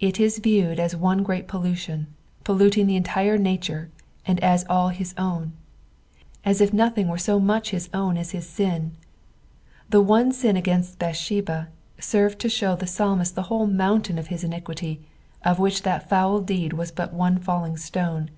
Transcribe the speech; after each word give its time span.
It 0.00 0.20
i.t 0.20 0.28
viewed 0.42 0.78
as 0.78 0.94
one 0.94 1.22
great 1.22 1.48
pollution, 1.48 2.08
polluting 2.44 2.86
the 2.86 2.94
entire 2.96 3.38
nature, 3.38 3.88
and 4.26 4.38
us 4.44 4.66
all 4.68 4.90
his 4.90 5.14
own; 5.16 5.52
as 6.44 6.60
if 6.60 6.74
nothing 6.74 7.08
were 7.08 7.16
so 7.16 7.40
much 7.40 7.70
bis 7.70 7.88
own 7.94 8.18
as 8.18 8.32
his 8.32 8.46
sin. 8.46 8.92
The 9.88 10.02
one 10.02 10.34
ain 10.44 10.58
against 10.58 10.98
Bathshuba, 10.98 11.68
served 11.98 12.38
to 12.40 12.50
show 12.50 12.76
the 12.76 12.86
psalmist 12.86 13.34
tho 13.34 13.40
whole 13.48 13.66
mountain 13.66 14.18
of 14.18 14.26
his 14.26 14.44
iniquity, 14.44 15.00
of 15.42 15.58
which 15.58 15.84
that 15.84 16.06
foul 16.06 16.42
deed 16.42 16.74
was 16.74 16.90
but 16.90 17.14
one 17.14 17.38
falling 17.38 17.76
atone. 17.76 18.28